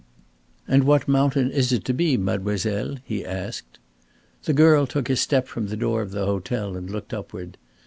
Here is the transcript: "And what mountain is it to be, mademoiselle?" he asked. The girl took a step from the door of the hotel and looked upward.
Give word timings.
"And 0.67 0.85
what 0.85 1.07
mountain 1.07 1.51
is 1.51 1.71
it 1.71 1.85
to 1.85 1.93
be, 1.93 2.17
mademoiselle?" 2.17 2.95
he 3.05 3.23
asked. 3.23 3.77
The 4.45 4.51
girl 4.53 4.87
took 4.87 5.11
a 5.11 5.15
step 5.15 5.47
from 5.47 5.67
the 5.67 5.77
door 5.77 6.01
of 6.01 6.09
the 6.09 6.25
hotel 6.25 6.75
and 6.75 6.89
looked 6.89 7.13
upward. 7.13 7.55